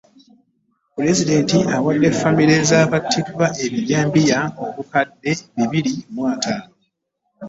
Museveni 1.01 1.59
awadde 1.75 2.09
ffamire 2.15 2.55
z'abattiddwa 2.69 3.45
ab'ebijambiya 3.63 4.39
obukadde 4.65 5.31
bibiri 5.55 5.93
mu 6.13 6.21
ataano. 6.33 6.71